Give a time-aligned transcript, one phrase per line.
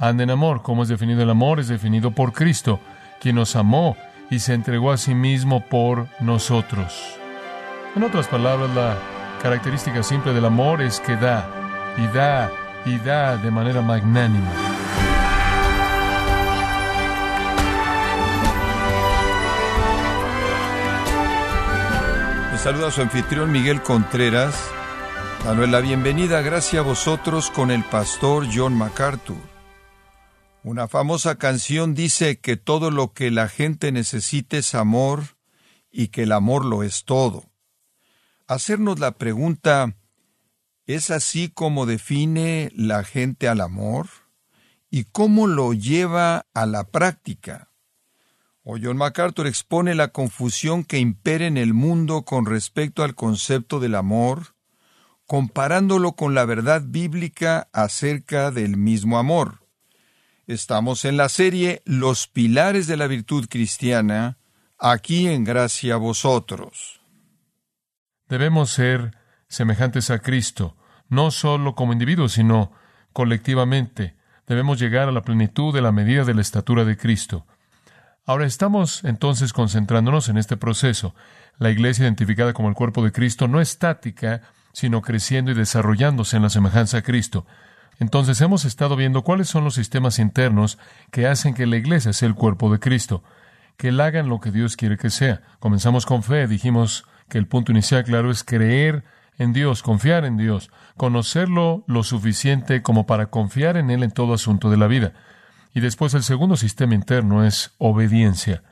[0.00, 0.62] Anda en amor.
[0.62, 1.58] ¿Cómo es definido el amor?
[1.58, 2.78] Es definido por Cristo,
[3.20, 3.96] quien nos amó
[4.30, 7.16] y se entregó a sí mismo por nosotros.
[7.96, 8.96] En otras palabras, la
[9.42, 11.48] característica simple del amor es que da,
[11.96, 12.48] y da,
[12.86, 14.52] y da de manera magnánima.
[22.52, 24.70] Le saluda a su anfitrión Miguel Contreras,
[25.44, 29.57] dándole la bienvenida, gracias a vosotros, con el pastor John MacArthur.
[30.64, 35.36] Una famosa canción dice que todo lo que la gente necesita es amor
[35.90, 37.44] y que el amor lo es todo.
[38.48, 39.94] Hacernos la pregunta,
[40.86, 44.08] ¿es así como define la gente al amor?
[44.90, 47.70] ¿Y cómo lo lleva a la práctica?
[48.62, 53.80] O John MacArthur expone la confusión que impera en el mundo con respecto al concepto
[53.80, 54.56] del amor,
[55.26, 59.67] comparándolo con la verdad bíblica acerca del mismo amor.
[60.48, 64.38] Estamos en la serie Los pilares de la virtud cristiana,
[64.78, 67.02] aquí en gracia a vosotros.
[68.30, 69.14] Debemos ser
[69.48, 70.74] semejantes a Cristo,
[71.10, 72.72] no solo como individuos, sino
[73.12, 74.16] colectivamente.
[74.46, 77.46] Debemos llegar a la plenitud de la medida de la estatura de Cristo.
[78.24, 81.14] Ahora estamos entonces concentrándonos en este proceso.
[81.58, 84.40] La iglesia identificada como el cuerpo de Cristo no es estática,
[84.72, 87.44] sino creciendo y desarrollándose en la semejanza a Cristo.
[87.98, 90.78] Entonces hemos estado viendo cuáles son los sistemas internos
[91.10, 93.24] que hacen que la iglesia sea el cuerpo de Cristo,
[93.76, 95.42] que él hagan lo que Dios quiere que sea.
[95.58, 99.04] Comenzamos con fe, dijimos que el punto inicial claro es creer
[99.36, 104.34] en Dios, confiar en Dios, conocerlo lo suficiente como para confiar en Él en todo
[104.34, 105.12] asunto de la vida.
[105.74, 108.62] Y después el segundo sistema interno es obediencia.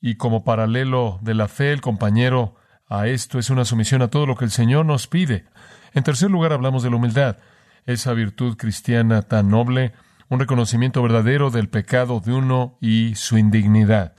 [0.00, 2.56] Y como paralelo de la fe, el compañero
[2.88, 5.44] a esto es una sumisión a todo lo que el Señor nos pide.
[5.92, 7.36] En tercer lugar hablamos de la humildad
[7.86, 9.92] esa virtud cristiana tan noble,
[10.28, 14.14] un reconocimiento verdadero del pecado de uno y su indignidad.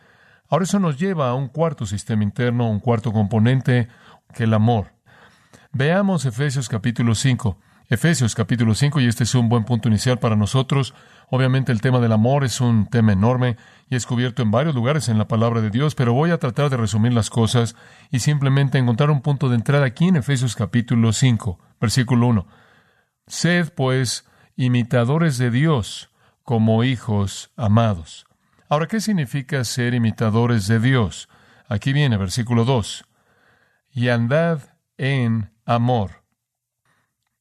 [0.50, 3.88] Ahora eso nos lleva a un cuarto sistema interno, un cuarto componente,
[4.34, 4.94] que el amor.
[5.72, 7.58] Veamos Efesios capítulo 5.
[7.88, 10.94] Efesios capítulo 5, y este es un buen punto inicial para nosotros.
[11.30, 13.57] Obviamente el tema del amor es un tema enorme
[13.90, 16.69] y es cubierto en varios lugares en la palabra de Dios, pero voy a tratar
[16.69, 17.75] de resumir las cosas
[18.09, 22.47] y simplemente encontrar un punto de entrada aquí en Efesios capítulo 5, versículo 1.
[23.31, 24.25] Sed, pues,
[24.58, 26.09] imitadores de Dios
[26.44, 28.25] como hijos amados.
[28.68, 31.30] Ahora, ¿qué significa ser imitadores de Dios?
[31.69, 33.06] Aquí viene versículo 2.
[33.94, 36.25] Y andad en amor.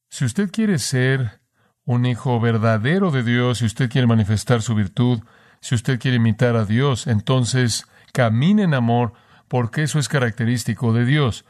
[0.07, 1.41] Si usted quiere ser
[1.83, 5.19] un hijo verdadero de Dios, si usted quiere manifestar su virtud,
[5.59, 9.11] si usted quiere imitar a Dios, entonces camine en amor,
[9.49, 11.43] porque eso es característico de Dios.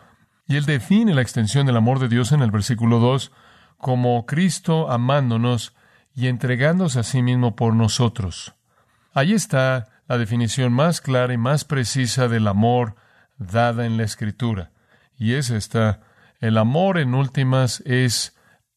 [0.47, 3.31] Y él define la extensión del amor de Dios en el versículo 2
[3.81, 5.75] como Cristo amándonos
[6.15, 8.53] y entregándose a sí mismo por nosotros.
[9.13, 12.95] Ahí está la definición más clara y más precisa del amor
[13.37, 14.71] dada en la Escritura.
[15.17, 16.01] Y es esta,
[16.39, 18.35] el amor en últimas es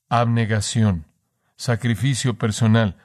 [0.08, 1.06] abnegación,
[1.56, 2.96] sacrificio personal.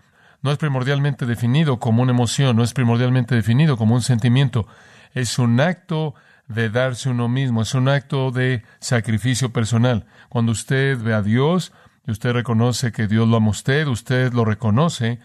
[0.41, 4.67] No es primordialmente definido como una emoción, no es primordialmente definido como un sentimiento,
[5.13, 6.15] es un acto
[6.47, 10.05] de darse uno mismo, es un acto de sacrificio personal.
[10.29, 11.71] Cuando usted ve a Dios,
[12.05, 15.19] y usted reconoce que Dios lo ama a usted, usted lo reconoce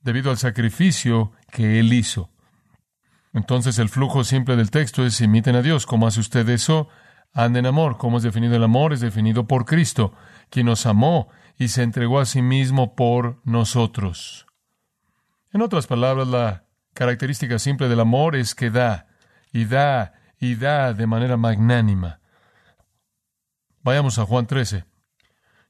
[0.00, 2.30] debido al sacrificio que Él hizo.
[3.32, 5.86] Entonces el flujo simple del texto es imiten a Dios.
[5.86, 6.88] ¿Cómo hace usted eso?
[7.32, 7.96] Ande en amor.
[7.98, 8.92] ¿Cómo es definido el amor?
[8.92, 10.14] Es definido por Cristo,
[10.50, 14.46] quien nos amó y se entregó a sí mismo por nosotros.
[15.52, 16.64] En otras palabras, la
[16.94, 19.08] característica simple del amor es que da,
[19.52, 22.20] y da, y da de manera magnánima.
[23.82, 24.84] Vayamos a Juan 13.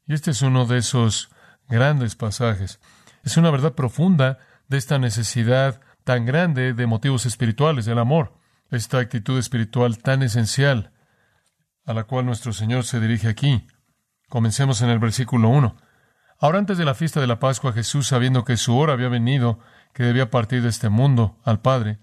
[0.07, 1.29] Y este es uno de esos
[1.67, 2.79] grandes pasajes.
[3.23, 8.37] Es una verdad profunda de esta necesidad tan grande de motivos espirituales, del amor,
[8.69, 10.91] esta actitud espiritual tan esencial
[11.85, 13.67] a la cual nuestro Señor se dirige aquí.
[14.29, 15.75] Comencemos en el versículo 1.
[16.39, 19.59] Ahora antes de la fiesta de la Pascua, Jesús, sabiendo que su hora había venido,
[19.93, 21.99] que debía partir de este mundo al Padre,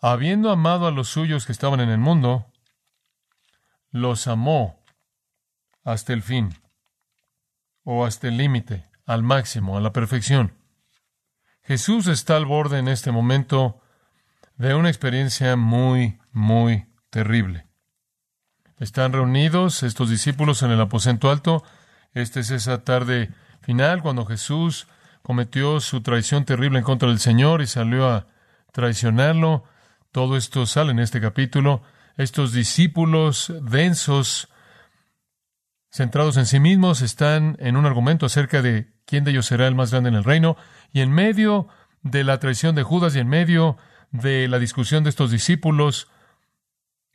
[0.00, 2.46] habiendo amado a los suyos que estaban en el mundo,
[3.90, 4.84] los amó
[5.84, 6.54] hasta el fin
[7.84, 10.54] o hasta el límite, al máximo, a la perfección.
[11.62, 13.80] Jesús está al borde en este momento
[14.56, 17.66] de una experiencia muy, muy terrible.
[18.78, 21.62] Están reunidos estos discípulos en el aposento alto.
[22.12, 23.30] Esta es esa tarde
[23.62, 24.88] final cuando Jesús
[25.22, 28.26] cometió su traición terrible en contra del Señor y salió a
[28.72, 29.64] traicionarlo.
[30.12, 31.82] Todo esto sale en este capítulo.
[32.16, 34.48] Estos discípulos densos
[35.94, 39.76] centrados en sí mismos, están en un argumento acerca de quién de ellos será el
[39.76, 40.56] más grande en el reino.
[40.92, 41.68] Y en medio
[42.02, 43.76] de la traición de Judas y en medio
[44.10, 46.08] de la discusión de estos discípulos,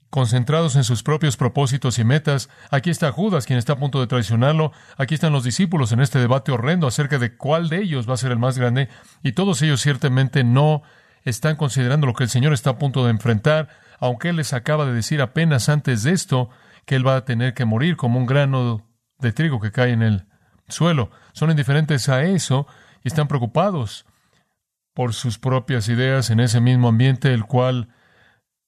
[0.10, 2.50] concentrados en sus propios propósitos y metas.
[2.72, 4.72] Aquí está Judas, quien está a punto de traicionarlo.
[4.98, 8.18] Aquí están los discípulos en este debate horrendo acerca de cuál de ellos va a
[8.18, 8.88] ser el más grande.
[9.24, 10.84] Y todos ellos ciertamente no
[11.26, 13.68] están considerando lo que el Señor está a punto de enfrentar,
[14.00, 16.50] aunque Él les acaba de decir apenas antes de esto
[16.90, 18.84] que Él va a tener que morir como un grano
[19.20, 20.26] de trigo que cae en el
[20.70, 21.12] suelo.
[21.34, 22.66] Son indiferentes a eso
[23.04, 24.08] y están preocupados
[24.96, 27.90] por sus propias ideas en ese mismo ambiente, el cual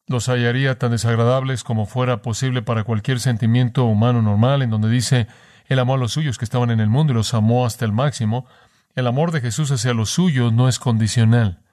[0.06, 5.25] los hallaría tan desagradables como fuera posible para cualquier sentimiento humano normal, en donde dice,
[5.65, 7.91] Él amó a los suyos que estaban en el mundo y los amó hasta el
[7.91, 8.45] máximo.
[8.94, 11.63] El amor de Jesús hacia los suyos no es condicional.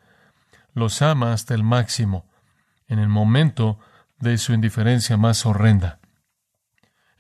[0.73, 2.25] Los ama hasta el máximo,
[2.87, 3.79] en el momento
[4.19, 5.98] de su indiferencia más horrenda.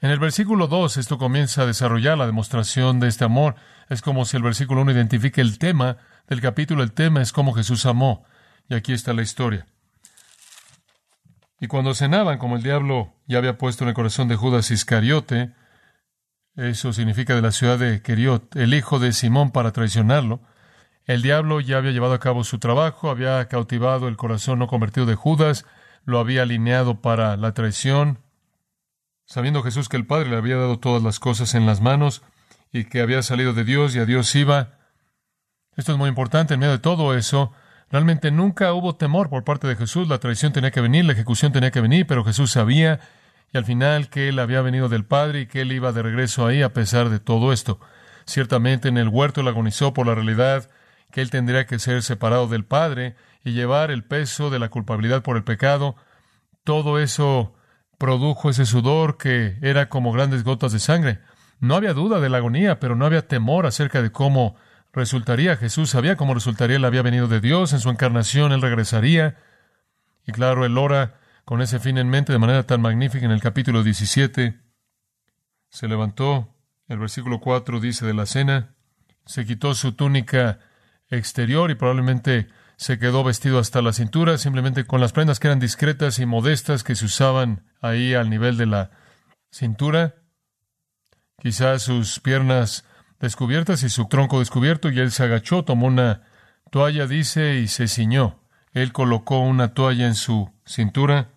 [0.00, 3.56] En el versículo 2 esto comienza a desarrollar la demostración de este amor.
[3.88, 5.96] Es como si el versículo 1 identifique el tema
[6.28, 6.84] del capítulo.
[6.84, 8.24] El tema es cómo Jesús amó.
[8.68, 9.66] Y aquí está la historia.
[11.60, 15.52] Y cuando cenaban, como el diablo ya había puesto en el corazón de Judas Iscariote,
[16.54, 20.42] eso significa de la ciudad de Queriot, el hijo de Simón para traicionarlo,
[21.04, 25.06] el diablo ya había llevado a cabo su trabajo, había cautivado el corazón no convertido
[25.06, 25.64] de Judas,
[26.04, 28.18] lo había alineado para la traición,
[29.28, 32.22] sabiendo Jesús que el Padre le había dado todas las cosas en las manos
[32.72, 34.78] y que había salido de Dios y a Dios iba.
[35.76, 37.52] Esto es muy importante en medio de todo eso.
[37.90, 40.08] Realmente nunca hubo temor por parte de Jesús.
[40.08, 43.00] La traición tenía que venir, la ejecución tenía que venir, pero Jesús sabía
[43.52, 46.46] y al final que él había venido del Padre y que él iba de regreso
[46.46, 47.78] ahí a pesar de todo esto.
[48.24, 50.70] Ciertamente en el huerto él agonizó por la realidad
[51.12, 53.14] que él tendría que ser separado del Padre
[53.44, 55.96] y llevar el peso de la culpabilidad por el pecado.
[56.64, 57.57] Todo eso
[57.98, 61.18] produjo ese sudor que era como grandes gotas de sangre.
[61.60, 64.56] No había duda de la agonía, pero no había temor acerca de cómo
[64.92, 65.56] resultaría.
[65.56, 66.76] Jesús sabía cómo resultaría.
[66.76, 69.36] Él había venido de Dios, en su encarnación Él regresaría.
[70.26, 73.40] Y claro, Él ora con ese fin en mente de manera tan magnífica en el
[73.40, 74.60] capítulo 17.
[75.68, 76.54] Se levantó,
[76.86, 78.74] el versículo 4 dice de la cena,
[79.26, 80.60] se quitó su túnica
[81.10, 82.48] exterior y probablemente
[82.78, 86.84] se quedó vestido hasta la cintura, simplemente con las prendas que eran discretas y modestas
[86.84, 88.92] que se usaban ahí al nivel de la
[89.50, 90.14] cintura.
[91.42, 92.84] Quizás sus piernas
[93.18, 96.22] descubiertas y su tronco descubierto, y él se agachó, tomó una
[96.70, 98.38] toalla, dice, y se ciñó.
[98.72, 101.30] Él colocó una toalla en su cintura,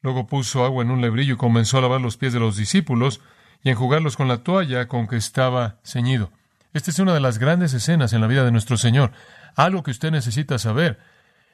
[0.00, 3.20] luego puso agua en un lebrillo y comenzó a lavar los pies de los discípulos
[3.62, 6.32] y enjugarlos con la toalla con que estaba ceñido.
[6.72, 9.12] Esta es una de las grandes escenas en la vida de nuestro Señor.
[9.54, 10.98] Algo que usted necesita saber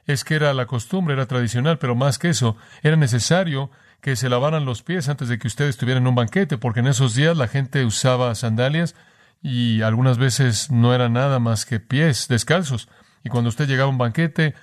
[0.06, 3.70] es que era la costumbre, era tradicional, pero más que eso, era necesario
[4.00, 6.88] que se lavaran los pies antes de que usted estuviera en un banquete, porque en
[6.88, 8.94] esos días la gente usaba sandalias
[9.42, 12.88] y algunas veces no era nada más que pies descalzos.
[13.22, 14.54] Y cuando usted llegaba a un banquete,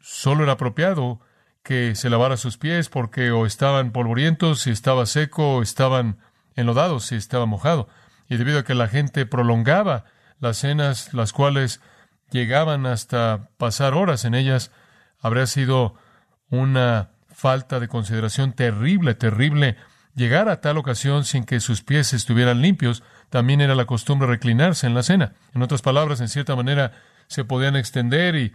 [0.00, 1.20] solo era apropiado
[1.62, 6.18] que se lavara sus pies porque o estaban polvorientos, si estaba seco, o estaban
[6.56, 7.88] enlodados, si estaba mojado.
[8.28, 10.04] Y debido a que la gente prolongaba
[10.40, 11.80] las cenas, las cuales
[12.30, 14.70] llegaban hasta pasar horas en ellas,
[15.20, 15.94] habría sido
[16.50, 19.76] una falta de consideración terrible, terrible
[20.14, 24.86] llegar a tal ocasión sin que sus pies estuvieran limpios, también era la costumbre reclinarse
[24.86, 25.34] en la cena.
[25.54, 26.92] En otras palabras, en cierta manera,
[27.28, 28.52] se podían extender y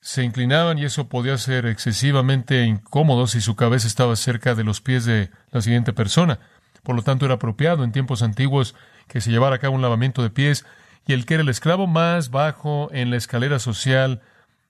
[0.00, 4.80] se inclinaban y eso podía ser excesivamente incómodo si su cabeza estaba cerca de los
[4.80, 6.38] pies de la siguiente persona.
[6.84, 8.76] Por lo tanto, era apropiado en tiempos antiguos
[9.08, 10.64] que se llevara a cabo un lavamiento de pies
[11.06, 14.22] y el que era el esclavo más bajo en la escalera social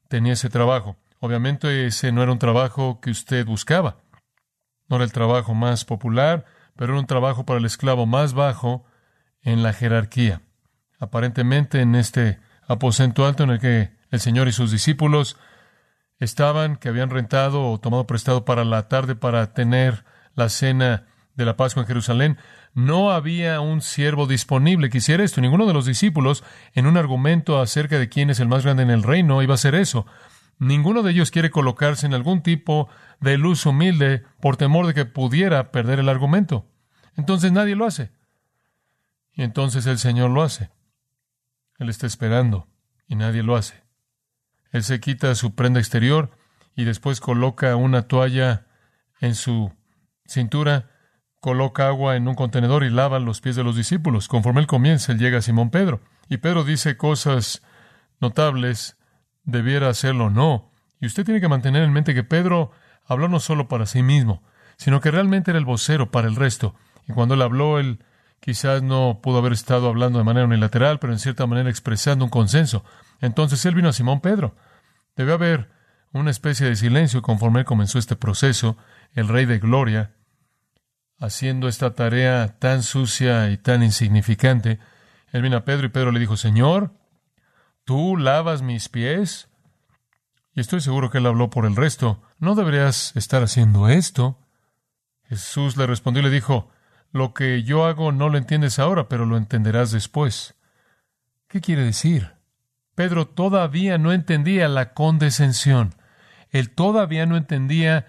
[0.08, 0.96] tenía ese trabajo.
[1.18, 3.96] Obviamente ese no era un trabajo que usted buscaba.
[4.88, 6.44] No era el trabajo más popular,
[6.76, 8.84] pero era un trabajo para el esclavo más bajo
[9.40, 10.42] en la jerarquía.
[10.98, 12.38] Aparentemente en este
[12.68, 15.38] aposento alto en el que el Señor y sus discípulos
[16.18, 21.44] estaban, que habían rentado o tomado prestado para la tarde para tener la cena de
[21.44, 22.38] la Pascua en Jerusalén,
[22.74, 25.40] no había un siervo disponible que hiciera esto.
[25.40, 26.42] Ninguno de los discípulos,
[26.74, 29.56] en un argumento acerca de quién es el más grande en el reino, iba a
[29.56, 30.06] hacer eso.
[30.58, 32.88] Ninguno de ellos quiere colocarse en algún tipo
[33.20, 36.66] de luz humilde por temor de que pudiera perder el argumento.
[37.16, 38.10] Entonces nadie lo hace.
[39.32, 40.70] Y entonces el Señor lo hace.
[41.78, 42.68] Él está esperando
[43.06, 43.84] y nadie lo hace.
[44.72, 46.30] Él se quita su prenda exterior
[46.74, 48.66] y después coloca una toalla
[49.20, 49.72] en su
[50.26, 50.90] cintura,
[51.46, 54.26] coloca agua en un contenedor y lava los pies de los discípulos.
[54.26, 56.00] Conforme él comienza, él llega a Simón Pedro.
[56.28, 57.62] Y Pedro dice cosas
[58.20, 58.96] notables,
[59.44, 60.72] debiera hacerlo no.
[61.00, 62.72] Y usted tiene que mantener en mente que Pedro
[63.04, 64.42] habló no solo para sí mismo,
[64.76, 66.74] sino que realmente era el vocero para el resto.
[67.06, 68.00] Y cuando él habló, él
[68.40, 72.30] Quizás no pudo haber estado hablando de manera unilateral, pero en cierta manera expresando un
[72.30, 72.84] consenso.
[73.20, 74.54] Entonces él vino a Simón Pedro.
[75.16, 75.70] Debe haber
[76.12, 78.76] una especie de silencio conforme él comenzó este proceso,
[79.14, 80.15] el Rey de Gloria,
[81.18, 84.78] haciendo esta tarea tan sucia y tan insignificante.
[85.32, 86.92] Él vino a Pedro y Pedro le dijo, Señor,
[87.84, 89.48] ¿tú lavas mis pies?
[90.54, 92.22] Y estoy seguro que él habló por el resto.
[92.38, 94.38] No deberías estar haciendo esto.
[95.28, 96.70] Jesús le respondió y le dijo,
[97.12, 100.54] Lo que yo hago no lo entiendes ahora, pero lo entenderás después.
[101.48, 102.32] ¿Qué quiere decir?
[102.94, 105.94] Pedro todavía no entendía la condescensión.
[106.50, 108.06] Él todavía no entendía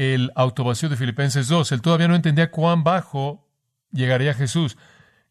[0.00, 1.72] el autovacío de Filipenses 2.
[1.72, 3.46] Él todavía no entendía cuán bajo
[3.92, 4.78] llegaría Jesús.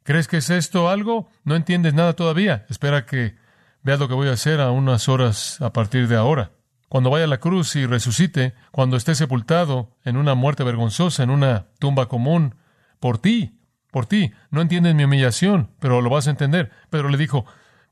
[0.03, 1.27] ¿Crees que es esto algo?
[1.43, 2.67] No entiendes nada todavía.
[2.69, 3.35] Espera que
[3.81, 6.51] veas lo que voy a hacer a unas horas a partir de ahora.
[6.87, 11.31] Cuando vaya a la cruz y resucite, cuando esté sepultado en una muerte vergonzosa, en
[11.31, 12.53] una tumba común,
[12.99, 13.59] por ti,
[13.89, 14.33] por ti.
[14.51, 16.69] No entiendes mi humillación, pero lo vas a entender.
[16.91, 17.47] Pedro le dijo,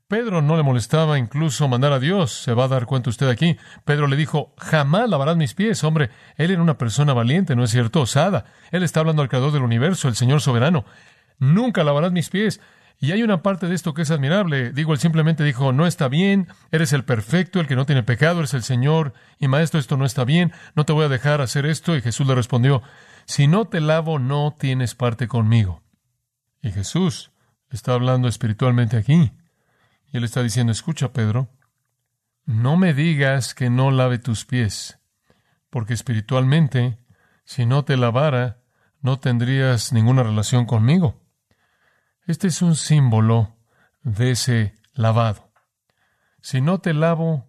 [0.08, 3.58] Pedro no le molestaba incluso mandar a Dios, se va a dar cuenta usted aquí.
[3.84, 6.08] Pedro le dijo, jamás lavarás mis pies, hombre.
[6.36, 8.00] Él era una persona valiente, ¿no es cierto?
[8.00, 8.46] Osada.
[8.70, 10.86] Él está hablando al creador del universo, el Señor soberano.
[11.38, 12.58] Nunca lavarás mis pies.
[12.98, 14.72] Y hay una parte de esto que es admirable.
[14.72, 18.38] Digo, él simplemente dijo, no está bien, eres el perfecto, el que no tiene pecado,
[18.38, 19.12] eres el Señor.
[19.38, 21.94] Y maestro, esto no está bien, no te voy a dejar hacer esto.
[21.94, 22.82] Y Jesús le respondió,
[23.26, 25.82] si no te lavo, no tienes parte conmigo.
[26.62, 27.30] Y Jesús
[27.68, 29.32] está hablando espiritualmente aquí.
[30.10, 31.50] Y él está diciendo, escucha, Pedro,
[32.44, 34.98] no me digas que no lave tus pies,
[35.70, 36.98] porque espiritualmente,
[37.44, 38.62] si no te lavara,
[39.00, 41.22] no tendrías ninguna relación conmigo.
[42.26, 43.56] Este es un símbolo
[44.02, 45.50] de ese lavado.
[46.40, 47.48] Si no te lavo,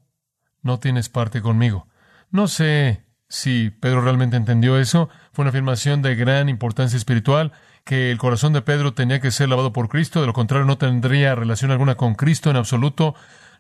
[0.62, 1.88] no tienes parte conmigo.
[2.30, 5.10] No sé si Pedro realmente entendió eso.
[5.32, 7.54] Fue una afirmación de gran importancia espiritual
[7.90, 10.78] que el corazón de Pedro tenía que ser lavado por Cristo, de lo contrario no
[10.78, 13.16] tendría relación alguna con Cristo en absoluto.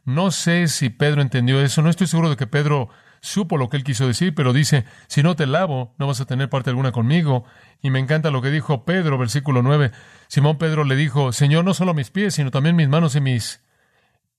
[0.05, 2.89] No sé si Pedro entendió eso, no estoy seguro de que Pedro
[3.21, 6.25] supo lo que él quiso decir, pero dice, si no te lavo, no vas a
[6.25, 7.43] tener parte alguna conmigo.
[7.81, 9.89] Y me encanta lo que dijo Pedro, versículo 9.
[10.27, 13.63] Simón Pedro le dijo, Señor, no solo mis pies, sino también mis manos y mis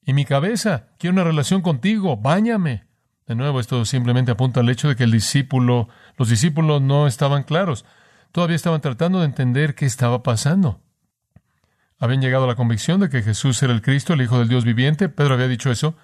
[0.05, 0.91] y mi cabeza.
[1.01, 2.85] Quiero una relación contigo, báñame.
[3.27, 7.43] De nuevo, esto simplemente apunta al hecho de que el discípulo, los discípulos no estaban
[7.43, 7.85] claros.
[8.33, 10.81] Todavía estaban tratando de entender qué estaba pasando.
[11.99, 14.65] Habían llegado a la convicción de que Jesús era el Cristo, el Hijo del Dios
[14.65, 15.09] viviente.
[15.09, 15.97] Pedro había dicho eso.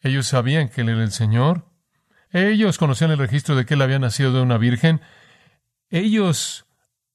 [0.00, 1.66] Ellos sabían que Él era el Señor.
[2.30, 5.00] Ellos conocían el registro de que Él había nacido de una virgen.
[5.88, 6.66] Ellos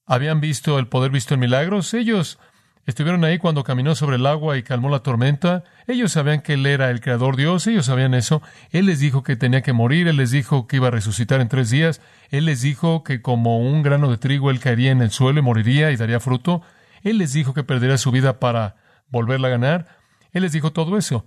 [0.06, 1.94] habían visto el poder visto en milagros.
[1.94, 2.40] Ellos
[2.88, 5.64] estuvieron ahí cuando caminó sobre el agua y calmó la tormenta.
[5.86, 7.68] Ellos sabían que Él era el Creador Dios.
[7.68, 8.42] Ellos sabían eso.
[8.72, 10.08] Él les dijo que tenía que morir.
[10.08, 12.02] Él les dijo que iba a resucitar en tres días.
[12.30, 15.44] Él les dijo que como un grano de trigo él caería en el suelo y
[15.44, 16.64] moriría y daría fruto.
[17.04, 18.78] Él les dijo que perdería su vida para
[19.10, 19.88] volverla a ganar.
[20.32, 21.26] Él les dijo todo eso.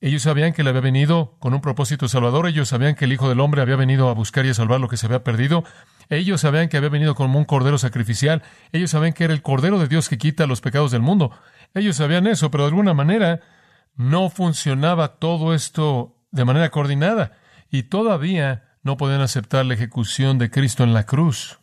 [0.00, 2.46] Ellos sabían que él había venido con un propósito salvador.
[2.46, 4.88] Ellos sabían que el Hijo del Hombre había venido a buscar y a salvar lo
[4.88, 5.64] que se había perdido.
[6.08, 8.42] Ellos sabían que había venido como un cordero sacrificial.
[8.70, 11.32] Ellos sabían que era el cordero de Dios que quita los pecados del mundo.
[11.74, 13.40] Ellos sabían eso, pero de alguna manera
[13.96, 17.32] no funcionaba todo esto de manera coordinada.
[17.68, 21.58] Y todavía no podían aceptar la ejecución de Cristo en la cruz.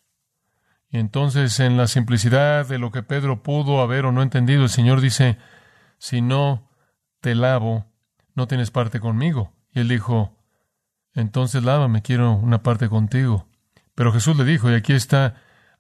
[0.90, 4.70] Y entonces, en la simplicidad de lo que Pedro pudo haber o no entendido, el
[4.70, 5.38] Señor dice,
[5.98, 6.70] si no
[7.22, 7.95] te lavo,
[8.36, 9.54] no tienes parte conmigo.
[9.74, 10.38] Y él dijo,
[11.14, 13.48] entonces lávame, quiero una parte contigo.
[13.96, 15.36] Pero Jesús le dijo, y aquí está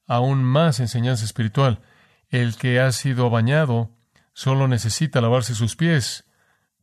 [0.07, 1.81] aún más enseñanza espiritual,
[2.29, 3.91] el que ha sido bañado
[4.33, 6.25] solo necesita lavarse sus pies,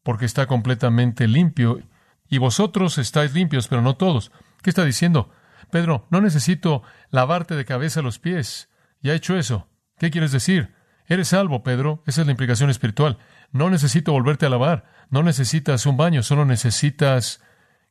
[0.02, 1.80] porque está completamente limpio
[2.28, 4.32] y vosotros estáis limpios, pero no todos.
[4.62, 5.30] ¿Qué está diciendo?
[5.70, 8.70] Pedro, no necesito lavarte de cabeza los pies.
[9.00, 9.68] Ya he hecho eso.
[9.98, 10.74] ¿Qué quieres decir?
[11.06, 12.02] Eres salvo, Pedro.
[12.06, 13.18] Esa es la implicación espiritual.
[13.52, 14.84] No necesito volverte a lavar.
[15.10, 16.22] No necesitas un baño.
[16.22, 17.40] Solo necesitas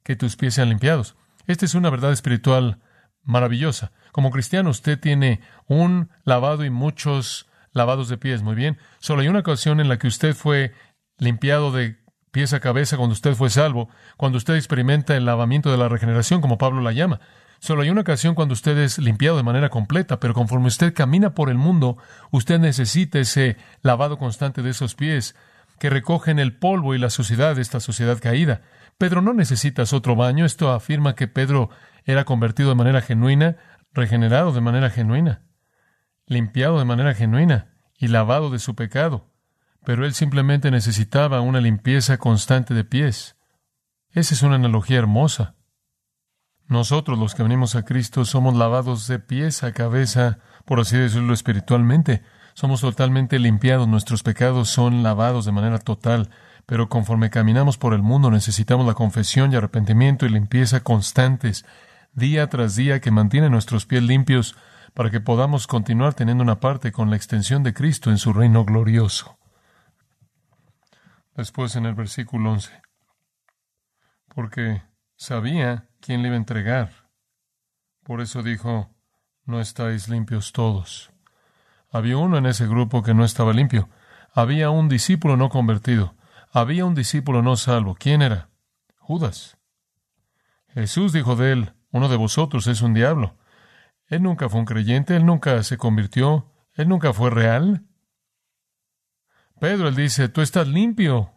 [0.04, 1.16] que tus pies sean limpiados.
[1.48, 2.80] Esta es una verdad espiritual
[3.24, 3.92] maravillosa.
[4.12, 8.42] Como cristiano, usted tiene un lavado y muchos lavados de pies.
[8.42, 8.80] Muy bien.
[9.00, 10.74] Solo hay una ocasión en la que usted fue
[11.18, 12.02] limpiado de
[12.32, 16.42] pies a cabeza cuando usted fue salvo, cuando usted experimenta el lavamiento de la regeneración,
[16.42, 17.20] como Pablo la llama.
[17.60, 21.36] Solo hay una ocasión cuando usted es limpiado de manera completa, pero conforme usted camina
[21.36, 21.98] por el mundo,
[22.32, 25.36] usted necesita ese lavado constante de esos pies
[25.82, 28.62] que recogen el polvo y la suciedad de esta sociedad caída.
[29.00, 30.46] Pedro, no necesitas otro baño.
[30.46, 31.72] Esto afirma que Pedro
[32.06, 33.58] era convertido de manera genuina,
[33.92, 35.42] regenerado de manera genuina,
[36.26, 39.32] limpiado de manera genuina y lavado de su pecado
[39.84, 43.36] pero él simplemente necesitaba una limpieza constante de pies.
[44.12, 45.56] Esa es una analogía hermosa.
[46.68, 51.34] Nosotros los que venimos a Cristo somos lavados de pies a cabeza, por así decirlo
[51.34, 52.24] espiritualmente.
[52.62, 56.30] Somos totalmente limpiados, nuestros pecados son lavados de manera total,
[56.68, 61.66] pero conforme caminamos por el mundo necesitamos la confesión y arrepentimiento y limpieza constantes,
[62.14, 64.56] día tras día, que mantienen nuestros pies limpios
[64.94, 68.64] para que podamos continuar teniendo una parte con la extensión de Cristo en su reino
[68.64, 69.40] glorioso.
[71.36, 72.80] Después en el versículo 11,
[74.36, 74.84] porque
[75.16, 77.10] sabía quién le iba a entregar.
[78.04, 78.94] Por eso dijo,
[79.46, 81.12] no estáis limpios todos.
[81.92, 83.90] Había uno en ese grupo que no estaba limpio.
[84.34, 86.16] Había un discípulo no convertido.
[86.52, 87.96] Había un discípulo no salvo.
[87.96, 88.50] ¿Quién era?
[88.98, 89.58] Judas.
[90.70, 93.36] Jesús dijo de él, uno de vosotros es un diablo.
[94.08, 97.86] Él nunca fue un creyente, él nunca se convirtió, él nunca fue real.
[99.60, 101.34] Pedro, él dice, tú estás limpio.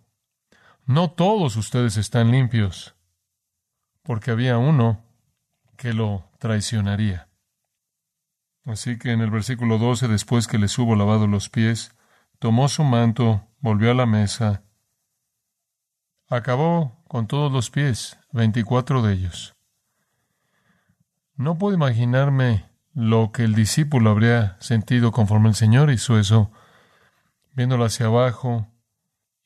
[0.87, 2.94] No todos ustedes están limpios,
[4.02, 5.04] porque había uno
[5.76, 7.28] que lo traicionaría.
[8.64, 11.94] Así que en el versículo 12, después que les hubo lavado los pies,
[12.38, 14.62] tomó su manto, volvió a la mesa,
[16.28, 19.54] acabó con todos los pies, veinticuatro de ellos.
[21.37, 26.52] No puedo imaginarme lo que el discípulo habría sentido conforme el Señor hizo eso,
[27.52, 28.68] viéndolo hacia abajo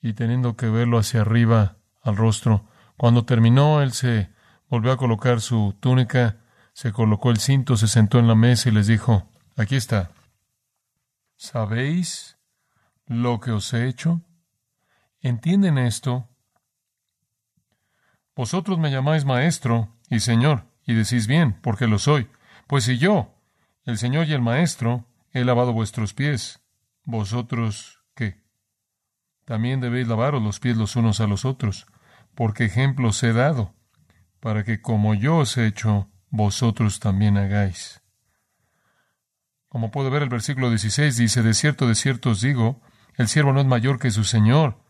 [0.00, 2.66] y teniendo que verlo hacia arriba al rostro.
[2.96, 4.30] Cuando terminó, él se
[4.68, 6.36] volvió a colocar su túnica,
[6.78, 10.12] se colocó el cinto, se sentó en la mesa y les dijo, aquí está.
[11.34, 12.38] ¿Sabéis
[13.04, 14.20] lo que os he hecho?
[15.20, 16.28] ¿Entienden esto?
[18.36, 22.28] Vosotros me llamáis maestro y señor, y decís bien, porque lo soy.
[22.68, 23.34] Pues si yo,
[23.82, 26.60] el Señor y el Maestro, he lavado vuestros pies,
[27.02, 28.40] vosotros qué?
[29.44, 31.88] También debéis lavaros los pies los unos a los otros,
[32.36, 33.74] porque ejemplos he dado,
[34.38, 38.02] para que como yo os he hecho, vosotros también hagáis.
[39.68, 42.80] Como puede ver el versículo 16 dice, de cierto, de cierto os digo,
[43.16, 44.82] el siervo no es mayor que su Señor,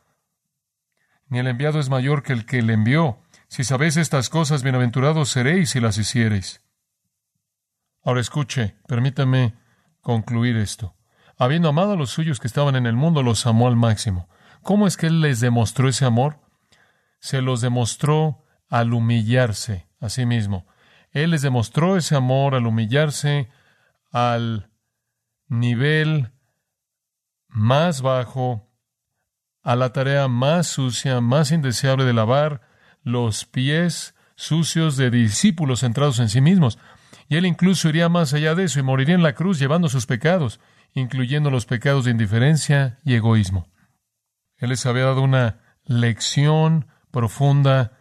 [1.29, 3.19] ni el enviado es mayor que el que le envió.
[3.49, 6.63] Si sabéis estas cosas, bienaventurados seréis si las hiciereis.
[8.03, 9.55] Ahora escuche, permítame
[10.01, 10.95] concluir esto.
[11.37, 14.29] Habiendo amado a los suyos que estaban en el mundo, los amó al máximo.
[14.63, 16.41] ¿Cómo es que Él les demostró ese amor?
[17.21, 20.67] Se los demostró al humillarse a sí mismo.
[21.13, 23.49] Él les demostró ese amor al humillarse
[24.11, 24.71] al
[25.49, 26.33] nivel
[27.49, 28.71] más bajo,
[29.63, 32.63] a la tarea más sucia, más indeseable de lavar
[33.03, 36.79] los pies sucios de discípulos centrados en sí mismos.
[37.29, 40.07] Y él incluso iría más allá de eso y moriría en la cruz llevando sus
[40.07, 40.61] pecados,
[40.95, 43.69] incluyendo los pecados de indiferencia y egoísmo.
[44.57, 47.93] Él les había dado una lección profunda,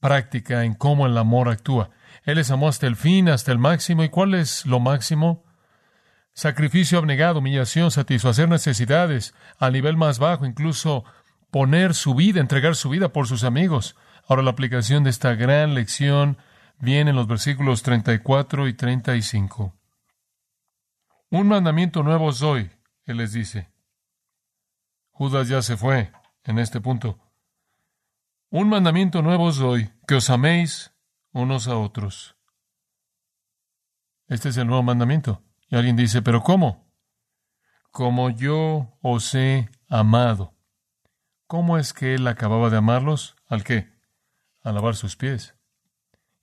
[0.00, 1.90] práctica en cómo el amor actúa.
[2.26, 4.02] Él les amó hasta el fin, hasta el máximo.
[4.02, 5.44] ¿Y cuál es lo máximo?
[6.34, 11.04] Sacrificio abnegado, humillación, satisfacer necesidades al nivel más bajo, incluso
[11.50, 13.96] poner su vida, entregar su vida por sus amigos.
[14.28, 16.36] Ahora la aplicación de esta gran lección
[16.80, 19.72] viene en los versículos 34 y 35.
[21.30, 22.70] Un mandamiento nuevo os doy,
[23.04, 23.70] Él les dice.
[25.12, 26.10] Judas ya se fue
[26.42, 27.20] en este punto.
[28.50, 30.92] Un mandamiento nuevo os doy, que os améis
[31.36, 32.34] unos a otros.
[34.26, 35.42] Este es el nuevo mandamiento.
[35.68, 36.90] Y alguien dice, pero ¿cómo?
[37.90, 40.54] Como yo os he amado.
[41.46, 43.36] ¿Cómo es que él acababa de amarlos?
[43.48, 43.92] ¿Al qué?
[44.62, 45.54] A lavar sus pies.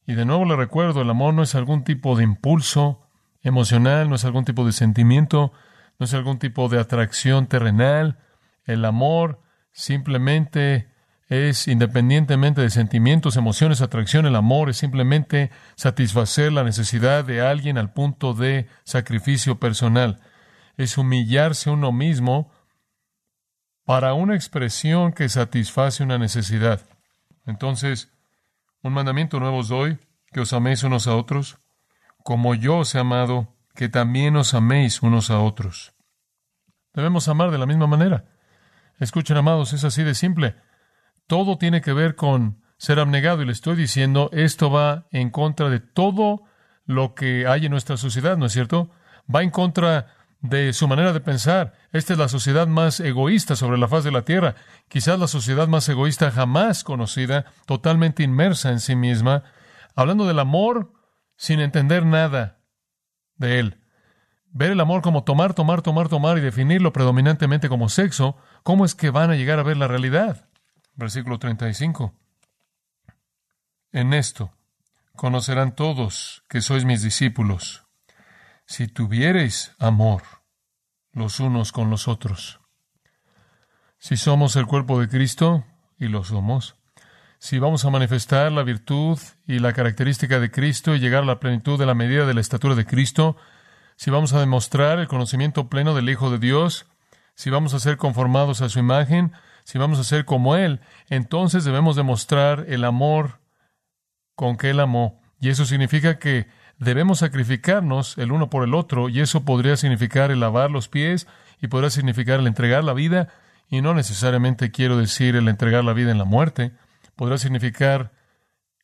[0.06, 3.10] Y de nuevo le recuerdo, el amor no es algún tipo de impulso
[3.42, 5.54] emocional, no es algún tipo de sentimiento,
[5.98, 8.20] no es algún tipo de atracción terrenal.
[8.64, 10.93] El amor simplemente
[11.34, 17.80] es independientemente de sentimientos, emociones, atracción, el amor es simplemente satisfacer la necesidad de alguien
[17.80, 20.22] al punto de sacrificio personal.
[20.78, 22.52] Es humillarse uno mismo
[23.84, 26.82] para una expresión que satisface una necesidad.
[27.48, 28.12] Entonces,
[28.84, 29.98] un mandamiento nuevo os doy,
[30.32, 31.58] que os améis unos a otros,
[32.24, 35.96] como yo os he amado, que también os améis unos a otros.
[36.94, 38.26] Debemos amar de la misma manera.
[39.00, 40.56] Escuchen, amados, es así de simple.
[41.28, 45.70] Todo tiene que ver con ser abnegado y le estoy diciendo, esto va en contra
[45.70, 46.44] de todo
[46.86, 48.90] lo que hay en nuestra sociedad, ¿no es cierto?
[49.34, 50.08] Va en contra
[50.42, 51.74] de su manera de pensar.
[51.94, 54.56] Esta es la sociedad más egoísta sobre la faz de la tierra,
[54.90, 59.44] quizás la sociedad más egoísta jamás conocida, totalmente inmersa en sí misma,
[59.96, 60.92] hablando del amor
[61.38, 62.60] sin entender nada
[63.38, 63.80] de él.
[64.52, 68.94] Ver el amor como tomar, tomar, tomar, tomar y definirlo predominantemente como sexo, ¿cómo es
[68.94, 70.50] que van a llegar a ver la realidad?
[70.96, 72.14] Versículo 35.
[73.92, 74.52] En esto
[75.16, 77.86] conocerán todos que sois mis discípulos,
[78.66, 80.24] si tuviereis amor
[81.12, 82.60] los unos con los otros.
[84.00, 85.64] Si somos el cuerpo de Cristo,
[85.98, 86.76] y lo somos,
[87.40, 91.40] si vamos a manifestar la virtud y la característica de Cristo y llegar a la
[91.40, 93.38] plenitud de la medida de la estatura de Cristo,
[93.96, 96.86] si vamos a demostrar el conocimiento pleno del Hijo de Dios,
[97.36, 101.64] si vamos a ser conformados a su imagen, si vamos a ser como Él, entonces
[101.64, 103.40] debemos demostrar el amor
[104.36, 105.22] con que Él amó.
[105.40, 106.48] Y eso significa que
[106.78, 111.28] debemos sacrificarnos el uno por el otro, y eso podría significar el lavar los pies,
[111.62, 113.30] y podría significar el entregar la vida,
[113.70, 116.74] y no necesariamente quiero decir el entregar la vida en la muerte,
[117.16, 118.12] podrá significar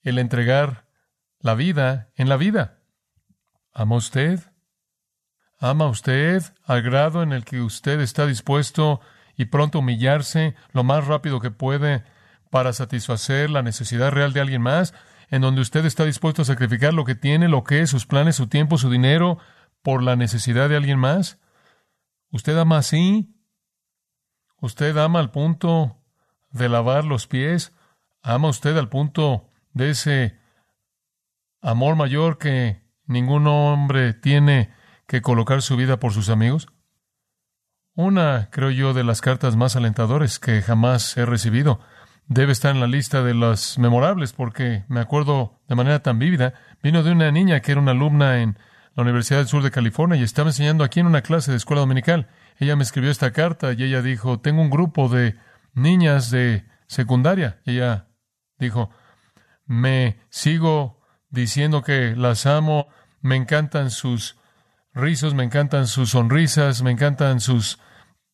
[0.02, 0.86] el entregar
[1.40, 2.80] la vida en la vida.
[3.74, 4.40] ¿Ama usted?
[5.60, 9.02] ¿Ama usted al grado en el que usted está dispuesto
[9.40, 12.04] y pronto humillarse lo más rápido que puede
[12.52, 14.94] para satisfacer la necesidad real de alguien más?
[15.32, 18.36] en donde usted está dispuesto a sacrificar lo que tiene, lo que es, sus planes,
[18.36, 19.38] su tiempo, su dinero,
[19.82, 21.40] por la necesidad de alguien más?
[22.32, 23.36] ¿Usted ama así?
[24.62, 25.98] ¿Usted ama al punto
[26.52, 27.74] de lavar los pies?
[28.22, 30.40] ¿Ama usted al punto de ese
[31.62, 34.74] amor mayor que ningún hombre tiene
[35.08, 36.70] que colocar su vida por sus amigos?
[38.02, 41.82] Una, creo yo, de las cartas más alentadoras que jamás he recibido.
[42.28, 46.54] Debe estar en la lista de las memorables porque me acuerdo de manera tan vívida.
[46.82, 48.58] Vino de una niña que era una alumna en
[48.96, 51.82] la Universidad del Sur de California y estaba enseñando aquí en una clase de escuela
[51.82, 52.30] dominical.
[52.58, 55.36] Ella me escribió esta carta y ella dijo, tengo un grupo de
[55.74, 57.60] niñas de secundaria.
[57.66, 58.08] Ella
[58.58, 58.92] dijo,
[59.66, 62.88] me sigo diciendo que las amo,
[63.20, 64.38] me encantan sus
[64.94, 67.78] rizos, me encantan sus sonrisas, me encantan sus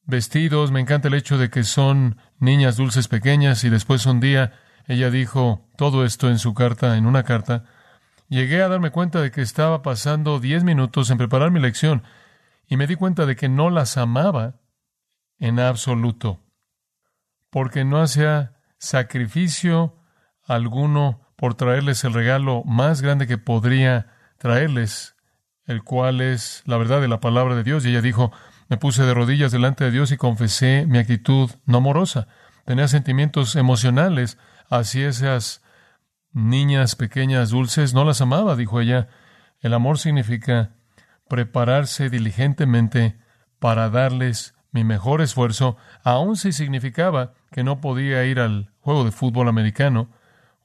[0.05, 4.53] vestidos, me encanta el hecho de que son niñas dulces pequeñas y después un día
[4.87, 7.63] ella dijo todo esto en su carta, en una carta,
[8.27, 12.03] llegué a darme cuenta de que estaba pasando diez minutos en preparar mi lección
[12.67, 14.59] y me di cuenta de que no las amaba
[15.39, 16.41] en absoluto,
[17.49, 19.97] porque no hacía sacrificio
[20.47, 25.15] alguno por traerles el regalo más grande que podría traerles,
[25.65, 27.85] el cual es la verdad de la palabra de Dios.
[27.85, 28.31] Y ella dijo,
[28.67, 32.28] me puse de rodillas delante de Dios y confesé mi actitud no amorosa.
[32.65, 34.38] Tenía sentimientos emocionales
[34.69, 35.63] hacia esas
[36.32, 37.93] niñas pequeñas dulces.
[37.93, 39.08] No las amaba, dijo ella.
[39.60, 40.71] El amor significa
[41.28, 43.17] prepararse diligentemente
[43.60, 49.12] para darles mi mejor esfuerzo, aun si significaba que no podía ir al juego de
[49.12, 50.10] fútbol americano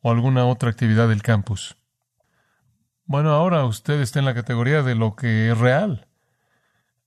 [0.02, 1.76] o alguna otra actividad del campus.
[3.04, 6.08] Bueno, ahora usted está en la categoría de lo que es real.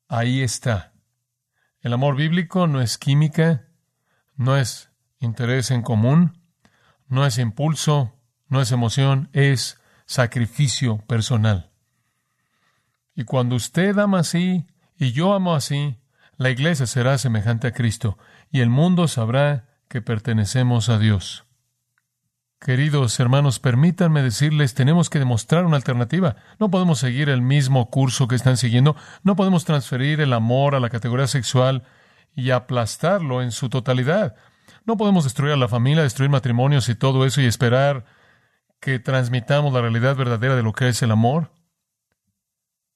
[0.08, 0.94] Ahí está.
[1.82, 3.68] El amor bíblico no es química,
[4.36, 4.90] no es
[5.20, 6.40] interés en común,
[7.08, 8.14] no es impulso,
[8.48, 11.72] no es emoción, es sacrificio personal.
[13.16, 14.66] Y cuando usted ama así
[14.98, 16.00] y yo amo así,
[16.38, 18.18] la iglesia será semejante a Cristo
[18.52, 21.46] y el mundo sabrá que pertenecemos a Dios.
[22.64, 26.38] Queridos hermanos, permítanme decirles, tenemos que demostrar una alternativa.
[26.60, 30.80] No podemos seguir el mismo curso que están siguiendo, no podemos transferir el amor a
[30.80, 31.84] la categoría sexual
[32.38, 34.38] y aplastarlo en su totalidad.
[34.86, 38.06] No podemos destruir a la familia, destruir matrimonios y todo eso y esperar
[38.80, 41.52] que transmitamos la realidad verdadera de lo que es el amor.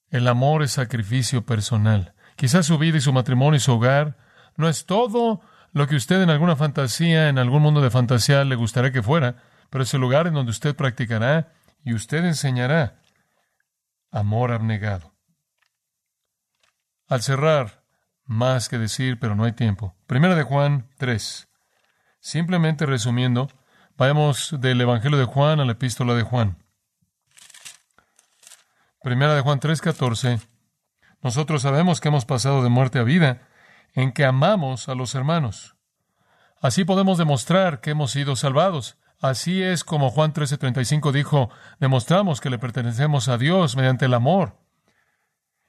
[0.08, 2.14] El amor es sacrificio personal.
[2.36, 4.16] Quizás su vida y su matrimonio y su hogar
[4.56, 8.56] no es todo lo que usted en alguna fantasía, en algún mundo de fantasía le
[8.56, 9.36] gustaría que fuera,
[9.70, 11.52] pero es el lugar en donde usted practicará
[11.84, 13.00] y usted enseñará
[14.10, 15.14] amor abnegado.
[17.08, 17.84] Al cerrar,
[18.24, 19.96] más que decir, pero no hay tiempo.
[20.06, 21.48] Primera de Juan 3.
[22.20, 23.48] Simplemente resumiendo,
[23.96, 26.62] vayamos del Evangelio de Juan a la epístola de Juan.
[29.02, 30.40] Primera de Juan 3:14.
[31.22, 33.48] Nosotros sabemos que hemos pasado de muerte a vida
[33.94, 35.76] en que amamos a los hermanos.
[36.60, 38.98] Así podemos demostrar que hemos sido salvados.
[39.20, 41.50] Así es como Juan 13:35 dijo,
[41.80, 44.56] demostramos que le pertenecemos a Dios mediante el amor,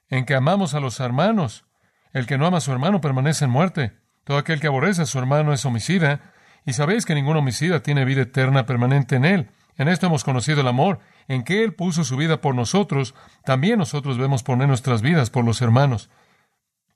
[0.08, 1.64] en que amamos a los hermanos.
[2.12, 3.98] El que no ama a su hermano permanece en muerte.
[4.24, 6.32] Todo aquel que aborrece a su hermano es homicida,
[6.64, 9.50] y sabéis que ningún homicida tiene vida eterna permanente en él.
[9.76, 13.78] En esto hemos conocido el amor, en que Él puso su vida por nosotros, también
[13.78, 16.10] nosotros debemos poner nuestras vidas por los hermanos.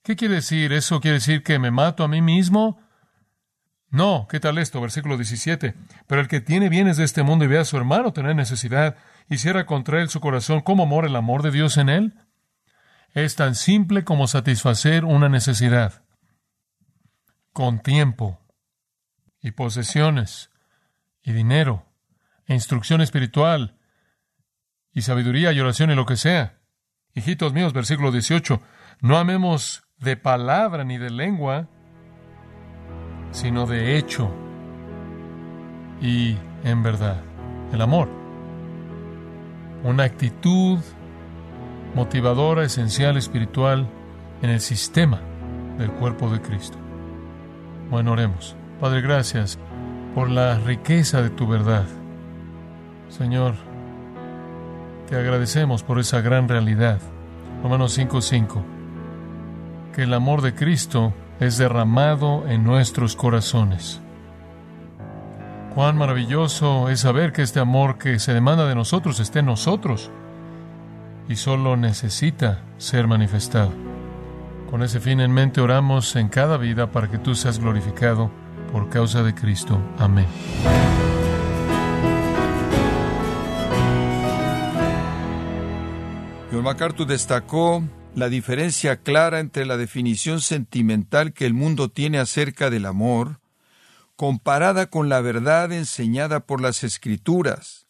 [0.03, 0.71] ¿Qué quiere decir?
[0.73, 2.79] ¿Eso quiere decir que me mato a mí mismo?
[3.95, 4.81] No, ¿qué tal esto?
[4.81, 5.73] Versículo 17.
[6.09, 8.97] Pero el que tiene bienes de este mundo y ve a su hermano tener necesidad
[9.31, 12.15] y cierra contra él su corazón, ¿cómo mora el amor de Dios en él?
[13.13, 16.03] Es tan simple como satisfacer una necesidad.
[17.53, 18.41] Con tiempo
[19.41, 20.51] y posesiones
[21.23, 21.87] y dinero
[22.47, 23.79] e instrucción espiritual
[24.91, 26.59] y sabiduría y oración y lo que sea.
[27.15, 28.61] Hijitos míos, versículo 18,
[29.03, 31.69] no amemos de palabra ni de lengua,
[33.35, 34.31] sino de hecho
[36.01, 37.21] y en verdad.
[37.73, 38.09] El amor.
[39.83, 40.79] Una actitud
[41.95, 43.89] motivadora, esencial, espiritual
[44.41, 45.21] en el sistema
[45.77, 46.79] del cuerpo de Cristo.
[47.91, 48.57] Bueno, oremos.
[48.81, 49.59] Padre, gracias
[50.15, 51.87] por la riqueza de tu verdad.
[53.09, 53.55] Señor,
[55.09, 57.01] te agradecemos por esa gran realidad.
[57.63, 58.63] Romanos 5:5.
[59.93, 64.01] Que el amor de Cristo es derramado en nuestros corazones.
[65.75, 70.11] Cuán maravilloso es saber que este amor que se demanda de nosotros esté en nosotros
[71.29, 73.73] y solo necesita ser manifestado.
[74.71, 78.31] Con ese fin en mente oramos en cada vida para que tú seas glorificado
[78.73, 79.81] por causa de Cristo.
[79.99, 80.27] Amén.
[86.53, 87.83] John MacArthur destacó
[88.15, 93.41] la diferencia clara entre la definición sentimental que el mundo tiene acerca del amor,
[94.15, 97.89] comparada con la verdad enseñada por las Escrituras.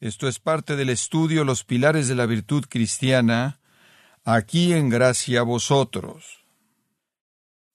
[0.00, 3.60] Esto es parte del estudio Los pilares de la virtud cristiana,
[4.24, 6.44] aquí en gracia vosotros.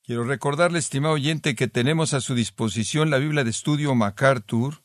[0.03, 4.83] Quiero recordarle, estimado oyente, que tenemos a su disposición la Biblia de Estudio MacArthur,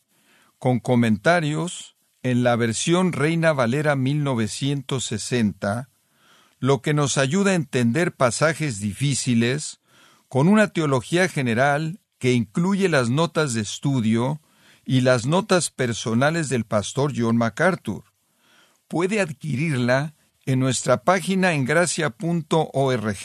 [0.59, 5.91] con comentarios en la versión Reina Valera 1960,
[6.59, 9.81] lo que nos ayuda a entender pasajes difíciles
[10.29, 14.41] con una teología general que incluye las notas de estudio
[14.85, 18.05] y las notas personales del pastor John MacArthur.
[18.89, 20.15] Puede adquirirla
[20.47, 23.19] en nuestra página en gracia.org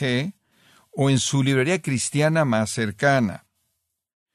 [0.90, 3.46] o en su librería cristiana más cercana.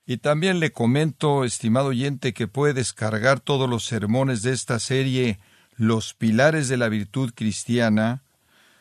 [0.06, 5.40] Y también le comento, estimado oyente, que puede descargar todos los sermones de esta serie
[5.76, 8.24] Los Pilares de la Virtud Cristiana,